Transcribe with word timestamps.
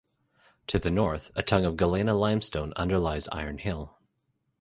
To 0.65 0.79
the 0.79 0.89
north, 0.89 1.29
a 1.35 1.43
tongue 1.43 1.63
of 1.63 1.77
Galena 1.77 2.15
Limestone 2.15 2.73
underlies 2.75 3.27
Iron 3.27 3.59
Hill. 3.59 3.99